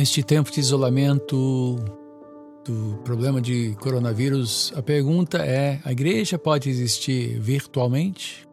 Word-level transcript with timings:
Neste 0.00 0.22
tempo 0.22 0.50
de 0.50 0.58
isolamento 0.58 1.76
do 2.64 2.98
problema 3.04 3.38
de 3.38 3.76
coronavírus, 3.78 4.72
a 4.74 4.80
pergunta 4.80 5.44
é: 5.44 5.78
a 5.84 5.92
igreja 5.92 6.38
pode 6.38 6.70
existir 6.70 7.38
virtualmente? 7.38 8.48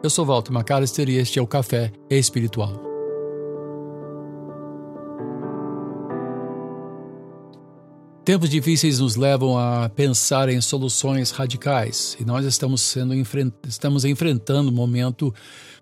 Eu 0.00 0.08
sou 0.08 0.24
Walter 0.24 0.52
McAllister 0.52 1.08
e 1.08 1.16
este 1.16 1.40
é 1.40 1.42
o 1.42 1.46
Café 1.46 1.90
Espiritual. 2.08 2.91
Tempos 8.24 8.48
difíceis 8.48 9.00
nos 9.00 9.16
levam 9.16 9.58
a 9.58 9.88
pensar 9.88 10.48
em 10.48 10.60
soluções 10.60 11.32
radicais 11.32 12.16
e 12.20 12.24
nós 12.24 12.46
estamos 12.46 12.80
sendo 12.80 13.12
estamos 13.66 14.04
enfrentando 14.04 14.70
um 14.70 14.74
momento 14.74 15.34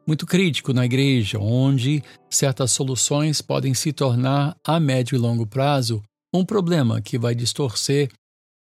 muito 0.07 0.25
crítico 0.25 0.73
na 0.73 0.87
igreja, 0.87 1.39
onde 1.39 2.03
certas 2.31 2.73
soluções 2.73 3.43
podem 3.43 3.75
se 3.75 3.93
tornar 3.93 4.57
a 4.67 4.81
médio 4.81 5.17
e 5.17 5.19
longo 5.19 5.47
prazo 5.47 6.03
um 6.35 6.43
problema 6.43 7.03
que 7.03 7.19
vai 7.19 7.35
distorcer 7.35 8.09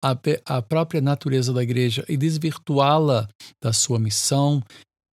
a, 0.03 0.17
a 0.45 0.61
própria 0.63 0.99
natureza 0.99 1.53
da 1.53 1.61
igreja 1.61 2.03
e 2.09 2.17
desvirtuá-la 2.17 3.27
da 3.61 3.71
sua 3.71 3.99
missão 3.99 4.63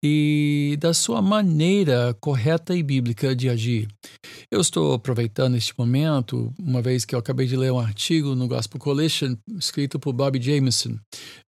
e 0.09 0.77
da 0.77 0.95
sua 0.95 1.21
maneira 1.21 2.15
correta 2.21 2.77
e 2.77 2.83
bíblica 2.83 3.35
de 3.35 3.49
agir. 3.49 3.89
Eu 4.51 4.61
estou 4.61 4.95
aproveitando 4.95 5.57
este 5.57 5.75
momento, 5.77 6.53
uma 6.61 6.81
vez 6.81 7.05
que 7.05 7.15
eu 7.15 7.19
acabei 7.19 7.47
de 7.47 7.57
ler 7.57 7.73
um 7.73 7.81
artigo 7.81 8.37
no 8.37 8.47
Gospel 8.47 8.81
Coalition, 8.81 9.37
escrito 9.59 9.99
por 9.99 10.13
Bobby 10.13 10.41
Jameson. 10.41 10.97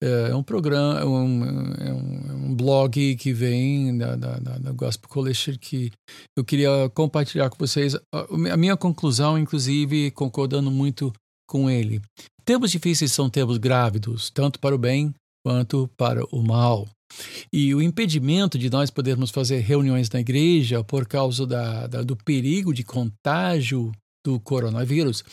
É 0.01 0.33
um 0.33 0.43
programa, 0.43 0.99
é 1.01 1.05
um, 1.05 1.43
é 1.43 1.93
um, 1.93 2.51
é 2.51 2.55
blog 2.55 3.15
que 3.17 3.33
vem 3.33 3.97
da, 3.97 4.15
da, 4.15 4.37
da, 4.37 4.71
Gospel 4.71 5.09
Coalition 5.09 5.55
que 5.59 5.91
eu 6.37 6.45
queria 6.45 6.89
compartilhar 6.93 7.49
com 7.49 7.57
vocês. 7.57 7.95
A 8.13 8.57
minha 8.57 8.77
conclusão, 8.77 9.37
inclusive, 9.37 10.11
concordando 10.11 10.71
muito 10.71 11.11
com 11.47 11.69
ele. 11.69 12.01
Tempos 12.45 12.71
difíceis 12.71 13.11
são 13.11 13.29
tempos 13.29 13.57
grávidos, 13.57 14.29
tanto 14.29 14.59
para 14.59 14.75
o 14.75 14.77
bem 14.77 15.13
quanto 15.45 15.89
para 15.97 16.23
o 16.31 16.41
mal. 16.41 16.87
E 17.51 17.73
o 17.73 17.81
impedimento 17.81 18.57
de 18.57 18.69
nós 18.69 18.89
podermos 18.89 19.31
fazer 19.31 19.59
reuniões 19.59 20.09
na 20.09 20.19
igreja 20.19 20.83
por 20.83 21.07
causa 21.07 21.45
da, 21.45 21.87
da 21.87 22.01
do 22.01 22.15
perigo 22.15 22.73
de 22.73 22.83
contágio 22.83 23.91
do 24.25 24.39
coronavírus 24.39 25.23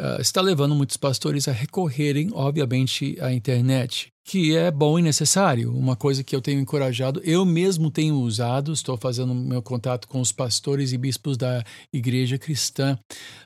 uh, 0.00 0.20
está 0.20 0.40
levando 0.40 0.74
muitos 0.74 0.96
pastores 0.96 1.46
a 1.46 1.52
recorrerem, 1.52 2.30
obviamente, 2.32 3.16
à 3.20 3.32
internet, 3.32 4.08
que 4.26 4.56
é 4.56 4.70
bom 4.70 4.98
e 4.98 5.02
necessário. 5.02 5.76
Uma 5.76 5.96
coisa 5.96 6.24
que 6.24 6.34
eu 6.34 6.40
tenho 6.40 6.60
encorajado, 6.60 7.20
eu 7.24 7.44
mesmo 7.44 7.90
tenho 7.90 8.14
usado, 8.16 8.72
estou 8.72 8.96
fazendo 8.96 9.34
meu 9.34 9.62
contato 9.62 10.08
com 10.08 10.20
os 10.20 10.32
pastores 10.32 10.92
e 10.92 10.98
bispos 10.98 11.36
da 11.36 11.62
Igreja 11.92 12.38
Cristã 12.38 12.98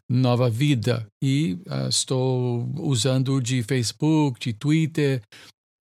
Nova 0.08 0.48
Vida 0.48 1.06
e 1.22 1.58
uh, 1.66 1.88
estou 1.88 2.68
usando 2.78 3.40
de 3.40 3.62
Facebook, 3.62 4.38
de 4.38 4.52
Twitter, 4.52 5.20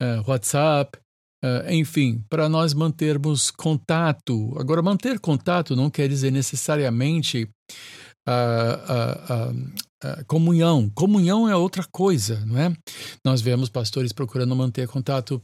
uh, 0.02 0.28
WhatsApp 0.30 0.98
Uh, 1.46 1.72
enfim, 1.72 2.24
para 2.28 2.50
nós 2.50 2.74
mantermos 2.74 3.52
contato. 3.52 4.56
Agora, 4.58 4.82
manter 4.82 5.20
contato 5.20 5.76
não 5.76 5.92
quer 5.92 6.10
dizer 6.10 6.32
necessariamente 6.32 7.48
uh, 8.28 9.54
uh, 10.10 10.26
comunhão. 10.26 10.90
Comunhão 10.96 11.48
é 11.48 11.56
outra 11.56 11.86
coisa, 11.92 12.44
não 12.48 12.58
é? 12.58 12.76
Nós 13.24 13.42
vemos 13.42 13.70
pastores 13.70 14.12
procurando 14.12 14.56
manter 14.56 14.88
contato 14.88 15.40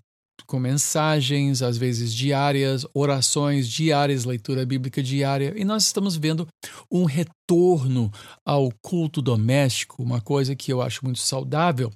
com 0.46 0.60
mensagens, 0.60 1.62
às 1.62 1.78
vezes 1.78 2.14
diárias, 2.14 2.86
orações 2.94 3.68
diárias, 3.68 4.26
leitura 4.26 4.66
bíblica 4.66 5.02
diária, 5.02 5.54
e 5.56 5.64
nós 5.64 5.86
estamos 5.86 6.16
vendo 6.16 6.48
um 6.92 7.06
retorno 7.06 8.12
ao 8.46 8.72
culto 8.82 9.22
doméstico, 9.22 10.02
uma 10.02 10.22
coisa 10.22 10.56
que 10.56 10.72
eu 10.72 10.82
acho 10.82 11.04
muito 11.04 11.20
saudável, 11.20 11.92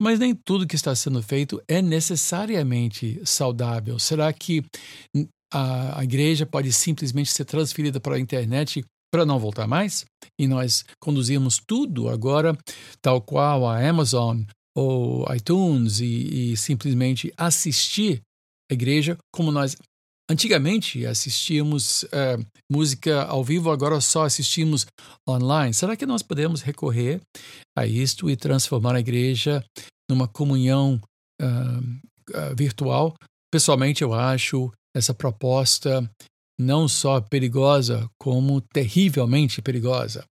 mas 0.00 0.18
nem 0.18 0.34
tudo 0.34 0.66
que 0.66 0.76
está 0.76 0.94
sendo 0.94 1.22
feito 1.22 1.60
é 1.68 1.82
necessariamente 1.82 3.20
saudável. 3.24 3.98
Será 3.98 4.32
que 4.32 4.62
a, 5.52 6.00
a 6.00 6.04
igreja 6.04 6.46
pode 6.46 6.72
simplesmente 6.72 7.30
ser 7.30 7.44
transferida 7.44 8.00
para 8.00 8.16
a 8.16 8.20
internet 8.20 8.84
para 9.12 9.26
não 9.26 9.38
voltar 9.38 9.66
mais? 9.66 10.04
E 10.38 10.46
nós 10.46 10.84
conduzimos 11.00 11.60
tudo 11.66 12.08
agora, 12.08 12.56
tal 13.02 13.20
qual 13.20 13.66
a 13.66 13.86
Amazon 13.86 14.42
ou 14.76 15.26
iTunes 15.34 16.00
e, 16.00 16.52
e 16.52 16.56
simplesmente 16.56 17.32
assistir 17.36 18.20
a 18.70 18.74
igreja 18.74 19.16
como 19.32 19.50
nós 19.50 19.76
Antigamente 20.30 21.04
assistíamos 21.04 22.04
uh, 22.04 22.46
música 22.70 23.24
ao 23.24 23.42
vivo, 23.42 23.68
agora 23.68 24.00
só 24.00 24.24
assistimos 24.24 24.86
online. 25.28 25.74
Será 25.74 25.96
que 25.96 26.06
nós 26.06 26.22
podemos 26.22 26.62
recorrer 26.62 27.20
a 27.76 27.84
isto 27.84 28.30
e 28.30 28.36
transformar 28.36 28.94
a 28.94 29.00
igreja 29.00 29.60
numa 30.08 30.28
comunhão 30.28 31.00
uh, 31.42 31.80
uh, 32.30 32.54
virtual? 32.56 33.12
Pessoalmente, 33.52 34.02
eu 34.02 34.14
acho 34.14 34.70
essa 34.94 35.12
proposta 35.12 36.08
não 36.60 36.86
só 36.86 37.20
perigosa, 37.20 38.08
como 38.16 38.60
terrivelmente 38.60 39.60
perigosa. 39.60 40.24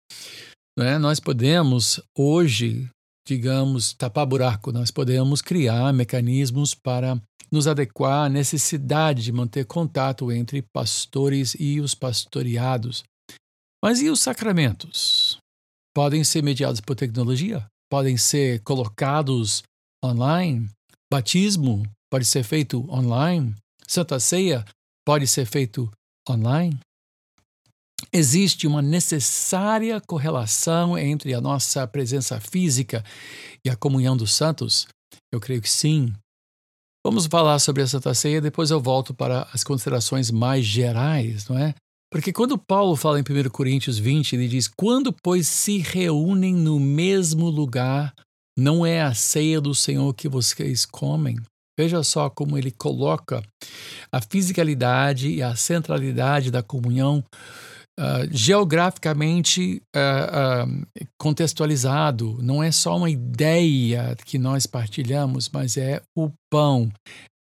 É? 0.79 0.99
Nós 0.99 1.19
podemos 1.21 2.03
hoje 2.15 2.87
digamos, 3.27 3.93
tapar 3.93 4.25
buraco, 4.25 4.71
nós 4.71 4.91
podemos 4.91 5.43
criar 5.43 5.93
mecanismos 5.93 6.75
para 6.75 7.21
nos 7.51 7.67
adequar 7.67 8.27
à 8.27 8.29
necessidade 8.29 9.23
de 9.23 9.33
manter 9.33 9.65
contato 9.67 10.31
entre 10.31 10.63
pastores 10.63 11.57
e 11.59 11.81
os 11.81 11.95
pastoreados. 11.95 13.03
Mas 13.83 14.01
e 14.01 14.09
os 14.09 14.21
sacramentos? 14.21 15.39
Podem 15.95 16.23
ser 16.23 16.43
mediados 16.43 16.81
por 16.81 16.95
tecnologia? 16.95 17.67
Podem 17.91 18.17
ser 18.17 18.63
colocados 18.63 19.63
online? 20.05 20.69
Batismo 21.13 21.85
pode 22.11 22.25
ser 22.25 22.43
feito 22.43 22.89
online? 22.91 23.55
Santa 23.87 24.21
Ceia 24.21 24.65
pode 25.05 25.27
ser 25.27 25.47
feito 25.47 25.91
online? 26.29 26.79
Existe 28.13 28.67
uma 28.67 28.83
necessária 28.83 30.01
correlação 30.01 30.97
entre 30.97 31.35
a 31.35 31.41
nossa 31.41 31.87
presença 31.87 32.41
física 32.41 33.05
e 33.65 33.71
a 33.71 33.77
comunhão 33.77 34.17
dos 34.17 34.35
santos? 34.35 34.87
Eu 35.33 35.41
creio 35.41 35.61
que 35.61 35.71
sim. 35.71 36.13
Vamos 37.05 37.27
falar 37.27 37.59
sobre 37.59 37.83
a 37.83 37.87
Santa 37.87 38.13
Ceia, 38.15 38.41
depois 38.41 38.71
eu 38.71 38.81
volto 38.81 39.15
para 39.15 39.49
as 39.53 39.63
considerações 39.63 40.31
mais 40.31 40.65
gerais, 40.65 41.49
não 41.49 41.59
é? 41.59 41.75
Porque 42.11 42.33
quando 42.33 42.59
Paulo 42.59 42.97
fala 42.97 43.19
em 43.19 43.23
1 43.23 43.51
Coríntios 43.51 43.99
20, 43.99 44.35
ele 44.35 44.49
diz: 44.49 44.69
Quando, 44.69 45.13
pois, 45.23 45.47
se 45.47 45.79
reúnem 45.79 46.55
no 46.55 46.81
mesmo 46.81 47.49
lugar, 47.49 48.15
não 48.59 48.87
é 48.87 49.03
a 49.03 49.13
ceia 49.13 49.61
do 49.61 49.75
Senhor 49.75 50.15
que 50.15 50.29
vocês 50.29 50.87
comem. 50.87 51.37
Veja 51.79 52.03
só 52.03 52.31
como 52.31 52.57
ele 52.57 52.71
coloca 52.71 53.43
a 54.11 54.21
fisicalidade 54.21 55.29
e 55.29 55.43
a 55.43 55.55
centralidade 55.55 56.51
da 56.51 56.63
comunhão 56.63 57.23
uh, 57.99 58.29
geograficamente 58.31 59.83
uh, 59.95 60.67
uh, 60.67 61.07
contextualizado. 61.19 62.39
Não 62.43 62.63
é 62.63 62.71
só 62.71 62.97
uma 62.97 63.11
ideia 63.11 64.17
que 64.25 64.39
nós 64.39 64.67
partilhamos, 64.67 65.49
mas 65.49 65.77
é 65.77 66.03
o 66.17 66.31
pão, 66.51 66.91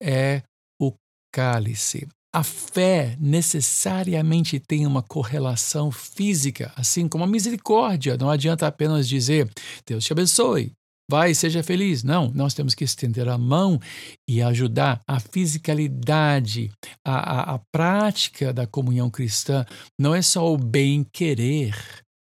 é 0.01 0.41
o 0.81 0.93
cálice. 1.33 2.07
A 2.33 2.43
fé 2.43 3.15
necessariamente 3.17 4.59
tem 4.59 4.85
uma 4.85 5.01
correlação 5.01 5.89
física, 5.89 6.73
assim 6.75 7.07
como 7.07 7.23
a 7.23 7.27
misericórdia. 7.27 8.17
Não 8.17 8.29
adianta 8.29 8.67
apenas 8.67 9.07
dizer 9.07 9.49
Deus 9.87 10.03
te 10.03 10.11
abençoe, 10.11 10.73
vai, 11.09 11.33
seja 11.33 11.63
feliz. 11.63 12.03
Não, 12.03 12.31
nós 12.33 12.53
temos 12.53 12.73
que 12.73 12.83
estender 12.83 13.27
a 13.27 13.37
mão 13.37 13.79
e 14.27 14.41
ajudar 14.41 14.99
a 15.07 15.19
fisicalidade, 15.19 16.71
a, 17.05 17.15
a, 17.15 17.55
a 17.55 17.59
prática 17.71 18.53
da 18.53 18.65
comunhão 18.65 19.09
cristã. 19.09 19.65
Não 19.99 20.13
é 20.13 20.21
só 20.21 20.51
o 20.51 20.57
bem-querer, 20.57 21.75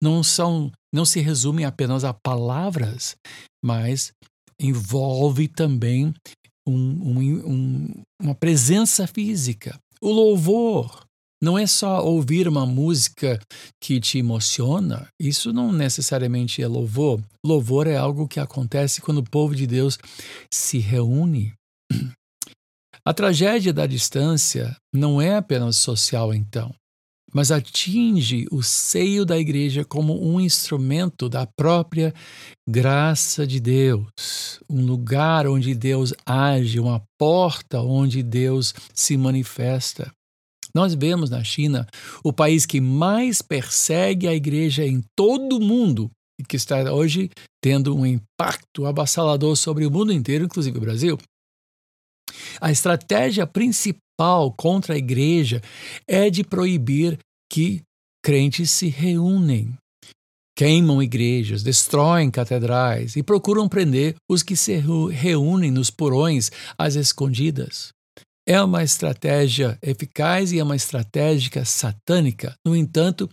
não, 0.02 0.22
são, 0.22 0.70
não 0.92 1.04
se 1.04 1.20
resume 1.20 1.64
apenas 1.64 2.04
a 2.04 2.12
palavras, 2.12 3.16
mas 3.64 4.12
envolve 4.60 5.48
também 5.48 6.12
um, 6.66 6.74
um, 6.74 7.18
um, 7.46 8.02
uma 8.20 8.34
presença 8.34 9.06
física. 9.06 9.78
O 10.00 10.10
louvor, 10.10 11.04
não 11.42 11.58
é 11.58 11.66
só 11.66 12.02
ouvir 12.04 12.48
uma 12.48 12.64
música 12.64 13.38
que 13.80 14.00
te 14.00 14.18
emociona, 14.18 15.08
isso 15.20 15.52
não 15.52 15.72
necessariamente 15.72 16.62
é 16.62 16.66
louvor. 16.66 17.20
Louvor 17.44 17.86
é 17.86 17.96
algo 17.96 18.26
que 18.26 18.40
acontece 18.40 19.00
quando 19.00 19.18
o 19.18 19.30
povo 19.30 19.54
de 19.54 19.66
Deus 19.66 19.98
se 20.52 20.78
reúne. 20.78 21.52
A 23.06 23.12
tragédia 23.12 23.72
da 23.72 23.86
distância 23.86 24.74
não 24.92 25.20
é 25.20 25.36
apenas 25.36 25.76
social, 25.76 26.32
então, 26.32 26.74
mas 27.34 27.50
atinge 27.50 28.46
o 28.50 28.62
seio 28.62 29.26
da 29.26 29.36
igreja 29.36 29.84
como 29.84 30.24
um 30.24 30.40
instrumento 30.40 31.28
da 31.28 31.46
própria 31.46 32.14
graça 32.66 33.46
de 33.46 33.58
Deus, 33.58 34.60
um 34.70 34.86
lugar 34.86 35.46
onde 35.46 35.74
Deus 35.74 36.14
age, 36.24 36.78
uma 36.78 37.02
porta 37.18 37.80
onde 37.80 38.22
Deus 38.22 38.72
se 38.94 39.16
manifesta. 39.16 40.10
Nós 40.74 40.94
vemos 40.94 41.30
na 41.30 41.44
China 41.44 41.86
o 42.22 42.32
país 42.32 42.66
que 42.66 42.80
mais 42.80 43.40
persegue 43.40 44.26
a 44.26 44.34
igreja 44.34 44.84
em 44.84 45.02
todo 45.16 45.58
o 45.58 45.60
mundo, 45.60 46.10
e 46.38 46.42
que 46.42 46.56
está 46.56 46.92
hoje 46.92 47.30
tendo 47.62 47.96
um 47.96 48.04
impacto 48.04 48.84
avassalador 48.84 49.56
sobre 49.56 49.86
o 49.86 49.90
mundo 49.90 50.12
inteiro, 50.12 50.44
inclusive 50.44 50.76
o 50.76 50.80
Brasil. 50.80 51.18
A 52.60 52.72
estratégia 52.72 53.46
principal 53.46 54.52
contra 54.52 54.94
a 54.94 54.98
igreja 54.98 55.62
é 56.08 56.28
de 56.28 56.42
proibir 56.42 57.18
que 57.50 57.82
crentes 58.24 58.70
se 58.70 58.88
reúnem. 58.88 59.76
Queimam 60.56 61.02
igrejas, 61.02 61.62
destroem 61.62 62.30
catedrais 62.30 63.16
e 63.16 63.22
procuram 63.22 63.68
prender 63.68 64.14
os 64.30 64.42
que 64.42 64.56
se 64.56 64.76
reúnem 65.12 65.70
nos 65.70 65.90
porões 65.90 66.50
às 66.78 66.94
escondidas. 66.94 67.92
É 68.46 68.60
uma 68.60 68.82
estratégia 68.82 69.78
eficaz 69.80 70.52
e 70.52 70.58
é 70.58 70.62
uma 70.62 70.76
estratégia 70.76 71.64
satânica. 71.64 72.54
No 72.64 72.76
entanto, 72.76 73.26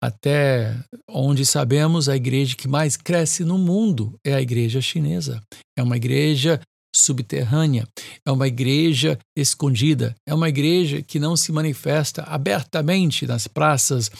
até 0.00 0.74
onde 1.06 1.44
sabemos, 1.44 2.08
a 2.08 2.16
igreja 2.16 2.56
que 2.56 2.66
mais 2.66 2.96
cresce 2.96 3.44
no 3.44 3.58
mundo 3.58 4.18
é 4.24 4.32
a 4.32 4.40
igreja 4.40 4.80
chinesa. 4.80 5.38
É 5.76 5.82
uma 5.82 5.98
igreja 5.98 6.58
subterrânea, 6.94 7.86
é 8.26 8.30
uma 8.30 8.48
igreja 8.48 9.18
escondida, 9.36 10.14
é 10.26 10.34
uma 10.34 10.48
igreja 10.48 11.02
que 11.02 11.18
não 11.18 11.36
se 11.36 11.52
manifesta 11.52 12.22
abertamente 12.22 13.26
nas 13.26 13.46
praças 13.46 14.10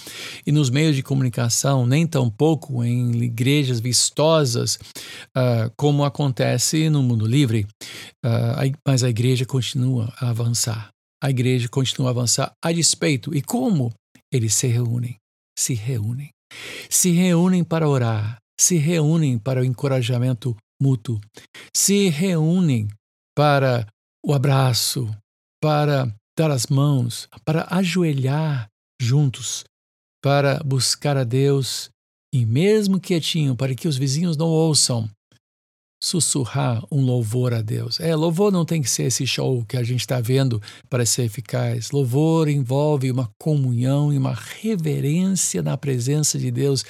e 0.46 0.52
nos 0.52 0.70
meios 0.70 0.94
de 0.94 1.02
comunicação, 1.02 1.86
nem 1.86 2.06
tampouco 2.06 2.84
em 2.84 3.22
igrejas 3.22 3.80
vistosas, 3.80 4.78
uh, 5.36 5.70
como 5.76 6.04
acontece 6.04 6.88
no 6.90 7.02
mundo 7.02 7.26
livre. 7.26 7.66
Uh, 8.24 8.76
mas 8.86 9.02
a 9.02 9.08
igreja 9.08 9.44
continua 9.44 10.12
a 10.18 10.30
avançar. 10.30 10.90
A 11.22 11.30
igreja 11.30 11.68
continua 11.68 12.10
a 12.10 12.12
avançar 12.12 12.52
a 12.62 12.70
despeito. 12.70 13.34
E 13.34 13.42
como? 13.42 13.92
Eles 14.32 14.54
se 14.54 14.66
reúnem, 14.66 15.16
se 15.58 15.74
reúnem. 15.74 16.30
Se 16.88 17.10
reúnem 17.10 17.62
para 17.64 17.88
orar, 17.88 18.38
se 18.58 18.76
reúnem 18.76 19.38
para 19.38 19.60
o 19.60 19.64
encorajamento 19.64 20.56
mútuo, 20.80 21.20
se 21.74 22.08
reúnem 22.08 22.88
para 23.36 23.86
o 24.24 24.32
abraço, 24.32 25.08
para 25.60 26.12
dar 26.38 26.50
as 26.50 26.66
mãos, 26.66 27.28
para 27.44 27.66
ajoelhar 27.70 28.68
juntos, 29.00 29.64
para 30.22 30.62
buscar 30.64 31.16
a 31.16 31.24
Deus 31.24 31.90
e, 32.32 32.44
mesmo 32.44 33.00
quietinho, 33.00 33.56
para 33.56 33.74
que 33.74 33.88
os 33.88 33.96
vizinhos 33.96 34.36
não 34.36 34.46
ouçam, 34.46 35.08
sussurrar 36.00 36.82
um 36.90 37.00
louvor 37.04 37.52
a 37.52 37.60
Deus. 37.60 37.98
É, 38.00 38.14
louvor 38.14 38.52
não 38.52 38.64
tem 38.64 38.80
que 38.80 38.90
ser 38.90 39.04
esse 39.04 39.26
show 39.26 39.64
que 39.68 39.76
a 39.76 39.82
gente 39.82 40.00
está 40.00 40.20
vendo 40.20 40.62
para 40.88 41.04
ser 41.04 41.22
eficaz. 41.24 41.90
Louvor 41.90 42.48
envolve 42.48 43.10
uma 43.10 43.30
comunhão 43.38 44.12
e 44.12 44.18
uma 44.18 44.34
reverência 44.60 45.62
na 45.62 45.76
presença 45.76 46.38
de 46.38 46.50
Deus 46.50 46.84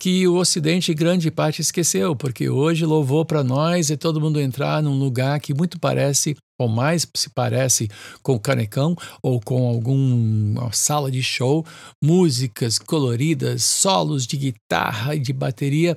que 0.00 0.26
o 0.26 0.36
Ocidente, 0.36 0.94
grande 0.94 1.30
parte, 1.30 1.60
esqueceu, 1.60 2.16
porque 2.16 2.48
hoje 2.48 2.86
louvor 2.86 3.26
para 3.26 3.44
nós 3.44 3.90
é 3.90 3.96
todo 3.96 4.20
mundo 4.20 4.40
entrar 4.40 4.82
num 4.82 4.98
lugar 4.98 5.38
que 5.40 5.52
muito 5.52 5.78
parece, 5.78 6.34
ou 6.62 6.68
mais 6.68 7.06
se 7.14 7.30
parece, 7.30 7.88
com 8.22 8.34
o 8.34 8.40
Canecão 8.40 8.94
ou 9.22 9.40
com 9.40 9.66
alguma 9.68 10.72
sala 10.72 11.10
de 11.10 11.22
show, 11.22 11.64
músicas 12.02 12.78
coloridas, 12.78 13.64
solos 13.64 14.26
de 14.26 14.36
guitarra 14.36 15.14
e 15.14 15.18
de 15.18 15.32
bateria, 15.32 15.96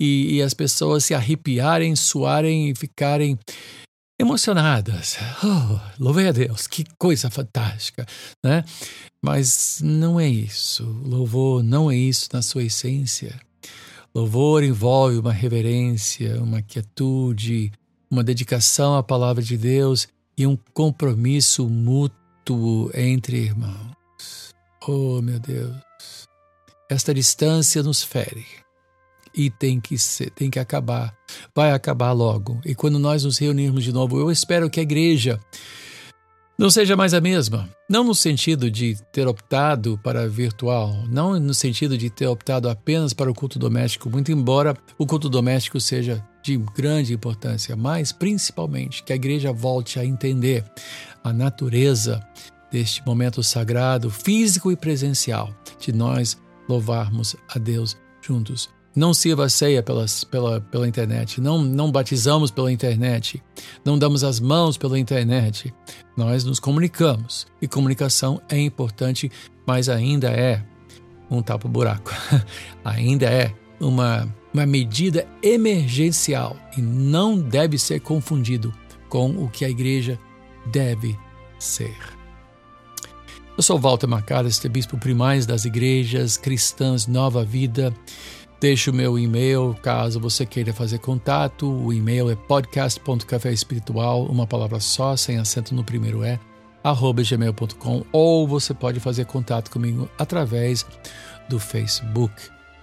e, 0.00 0.36
e 0.36 0.42
as 0.42 0.54
pessoas 0.54 1.04
se 1.04 1.14
arrepiarem, 1.14 1.96
suarem 1.96 2.70
e 2.70 2.74
ficarem 2.74 3.38
emocionadas. 4.20 5.16
Oh, 5.42 5.80
louvei 5.98 6.28
a 6.28 6.32
Deus, 6.32 6.66
que 6.66 6.84
coisa 6.98 7.30
fantástica, 7.30 8.06
né? 8.44 8.64
Mas 9.24 9.80
não 9.82 10.20
é 10.20 10.28
isso. 10.28 10.84
Louvor 11.04 11.62
não 11.62 11.90
é 11.90 11.96
isso 11.96 12.28
na 12.32 12.42
sua 12.42 12.64
essência. 12.64 13.40
Louvor 14.14 14.62
envolve 14.62 15.16
uma 15.16 15.32
reverência, 15.32 16.40
uma 16.42 16.60
quietude, 16.60 17.72
uma 18.12 18.22
dedicação 18.22 18.94
à 18.94 19.02
palavra 19.02 19.42
de 19.42 19.56
Deus 19.56 20.06
e 20.36 20.46
um 20.46 20.54
compromisso 20.74 21.66
mútuo 21.66 22.90
entre 22.92 23.38
irmãos. 23.38 24.52
Oh, 24.86 25.22
meu 25.22 25.40
Deus. 25.40 25.74
Esta 26.90 27.14
distância 27.14 27.82
nos 27.82 28.02
fere 28.02 28.44
e 29.34 29.48
tem 29.48 29.80
que 29.80 29.96
ser, 29.96 30.28
tem 30.32 30.50
que 30.50 30.58
acabar. 30.58 31.16
Vai 31.56 31.72
acabar 31.72 32.12
logo. 32.12 32.60
E 32.66 32.74
quando 32.74 32.98
nós 32.98 33.24
nos 33.24 33.38
reunirmos 33.38 33.82
de 33.82 33.94
novo, 33.94 34.20
eu 34.20 34.30
espero 34.30 34.68
que 34.68 34.78
a 34.78 34.82
igreja 34.82 35.40
não 36.58 36.68
seja 36.68 36.94
mais 36.94 37.14
a 37.14 37.20
mesma. 37.20 37.66
Não 37.88 38.04
no 38.04 38.14
sentido 38.14 38.70
de 38.70 38.94
ter 39.10 39.26
optado 39.26 39.98
para 40.04 40.28
virtual, 40.28 41.02
não 41.08 41.40
no 41.40 41.54
sentido 41.54 41.96
de 41.96 42.10
ter 42.10 42.26
optado 42.26 42.68
apenas 42.68 43.14
para 43.14 43.30
o 43.30 43.34
culto 43.34 43.58
doméstico, 43.58 44.10
muito 44.10 44.30
embora 44.30 44.76
o 44.98 45.06
culto 45.06 45.30
doméstico 45.30 45.80
seja 45.80 46.22
de 46.42 46.56
grande 46.56 47.14
importância, 47.14 47.76
mas 47.76 48.12
principalmente 48.12 49.02
que 49.02 49.12
a 49.12 49.16
igreja 49.16 49.52
volte 49.52 49.98
a 49.98 50.04
entender 50.04 50.64
a 51.22 51.32
natureza 51.32 52.20
deste 52.70 53.04
momento 53.06 53.42
sagrado, 53.42 54.10
físico 54.10 54.72
e 54.72 54.76
presencial, 54.76 55.54
de 55.78 55.92
nós 55.92 56.38
louvarmos 56.68 57.36
a 57.54 57.58
Deus 57.58 57.96
juntos. 58.20 58.68
Não 58.94 59.14
sirva 59.14 59.46
a 59.46 59.48
ceia 59.48 59.82
pelas, 59.82 60.22
pela, 60.24 60.60
pela 60.60 60.86
internet, 60.86 61.40
não, 61.40 61.62
não 61.62 61.90
batizamos 61.90 62.50
pela 62.50 62.70
internet, 62.70 63.42
não 63.84 63.98
damos 63.98 64.22
as 64.22 64.38
mãos 64.38 64.76
pela 64.76 64.98
internet. 64.98 65.72
Nós 66.14 66.44
nos 66.44 66.60
comunicamos. 66.60 67.46
E 67.60 67.66
comunicação 67.66 68.40
é 68.50 68.58
importante, 68.58 69.30
mas 69.66 69.88
ainda 69.88 70.30
é 70.30 70.62
um 71.30 71.40
tapa-buraco, 71.40 72.12
ainda 72.84 73.26
é 73.26 73.54
uma, 73.80 74.28
uma 74.52 74.66
medida 74.66 75.26
emergencial 75.42 76.56
e 76.76 76.82
não 76.82 77.38
deve 77.38 77.78
ser 77.78 78.00
confundido 78.00 78.72
com 79.08 79.30
o 79.42 79.48
que 79.48 79.64
a 79.64 79.70
igreja 79.70 80.18
deve 80.66 81.18
ser. 81.58 81.96
Eu 83.56 83.62
sou 83.62 83.78
Walter 83.78 84.06
Macalester, 84.06 84.70
bispo 84.70 84.96
primaz 84.96 85.44
das 85.44 85.64
igrejas 85.64 86.36
cristãs 86.36 87.06
Nova 87.06 87.44
Vida. 87.44 87.92
Deixe 88.58 88.88
o 88.88 88.94
meu 88.94 89.18
e-mail 89.18 89.76
caso 89.82 90.20
você 90.20 90.46
queira 90.46 90.72
fazer 90.72 90.98
contato. 90.98 91.70
O 91.70 91.92
e-mail 91.92 92.30
é 92.30 92.36
podcast.caféespiritual, 92.36 94.24
uma 94.26 94.46
palavra 94.46 94.80
só, 94.80 95.16
sem 95.16 95.36
acento 95.36 95.74
no 95.74 95.84
primeiro 95.84 96.22
é, 96.22 96.38
arroba 96.82 97.22
gmail.com 97.22 98.04
ou 98.12 98.46
você 98.46 98.72
pode 98.72 99.00
fazer 99.00 99.26
contato 99.26 99.70
comigo 99.70 100.08
através 100.18 100.86
do 101.48 101.58
Facebook. 101.58 102.32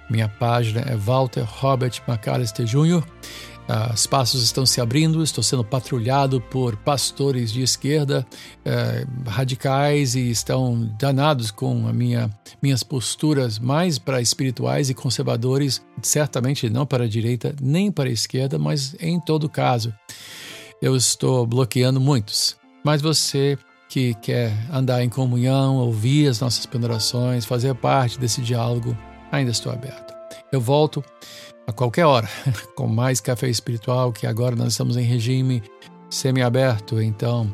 Minha 0.10 0.28
página 0.28 0.82
é 0.82 0.96
Walter 0.96 1.46
Robert 1.46 2.02
McAllister 2.08 2.66
Jr. 2.66 3.04
Uh, 3.70 3.94
espaços 3.94 4.42
estão 4.42 4.66
se 4.66 4.82
abrindo, 4.82 5.22
estou 5.22 5.44
sendo 5.44 5.64
patrulhado 5.64 6.42
por 6.42 6.76
pastores 6.78 7.52
de 7.52 7.62
esquerda 7.62 8.26
uh, 8.66 9.30
radicais 9.30 10.16
e 10.16 10.32
estão 10.32 10.92
danados 10.98 11.52
com 11.52 11.88
a 11.88 11.94
minha, 11.94 12.32
minhas 12.60 12.82
posturas 12.82 13.60
mais 13.60 14.00
para 14.00 14.20
espirituais 14.20 14.90
e 14.90 14.96
conservadores, 14.96 15.86
certamente 16.02 16.68
não 16.68 16.84
para 16.84 17.04
a 17.04 17.08
direita 17.08 17.56
nem 17.62 17.92
para 17.92 18.10
a 18.10 18.12
esquerda, 18.12 18.58
mas 18.58 18.96
em 19.00 19.20
todo 19.20 19.48
caso 19.48 19.94
eu 20.82 20.96
estou 20.96 21.46
bloqueando 21.46 22.02
muitos. 22.02 22.58
Mas 22.84 23.04
você 23.04 23.56
que 23.88 24.16
quer 24.16 24.52
andar 24.72 25.04
em 25.04 25.10
comunhão, 25.10 25.78
ouvir 25.78 26.28
as 26.28 26.40
nossas 26.40 26.66
pendurações, 26.66 27.46
fazer 27.46 27.76
parte 27.76 28.20
desse 28.20 28.42
diálogo, 28.42 28.98
ainda 29.32 29.52
estou 29.52 29.72
aberto. 29.72 30.14
Eu 30.52 30.62
volto 30.62 31.04
a 31.68 31.72
qualquer 31.72 32.06
hora, 32.06 32.28
com 32.76 32.88
mais 32.88 33.20
café 33.20 33.50
espiritual, 33.50 34.12
que 34.12 34.26
agora 34.26 34.56
nós 34.56 34.70
estamos 34.70 34.98
em 34.98 35.04
regime 35.04 35.62
semi-aberto. 36.10 37.02
Então, 37.02 37.46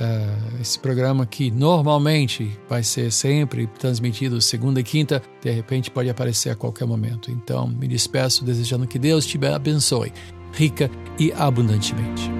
uh, 0.00 0.60
esse 0.60 0.78
programa 0.78 1.26
que 1.26 1.50
normalmente 1.50 2.56
vai 2.68 2.82
ser 2.82 3.10
sempre 3.10 3.66
transmitido 3.66 4.40
segunda 4.40 4.80
e 4.80 4.84
quinta, 4.84 5.22
de 5.42 5.50
repente 5.50 5.90
pode 5.90 6.08
aparecer 6.08 6.50
a 6.50 6.56
qualquer 6.56 6.86
momento. 6.86 7.30
Então, 7.30 7.66
me 7.66 7.88
despeço 7.88 8.44
desejando 8.44 8.86
que 8.86 8.98
Deus 8.98 9.26
te 9.26 9.38
abençoe, 9.44 10.12
rica 10.52 10.90
e 11.18 11.32
abundantemente. 11.32 12.30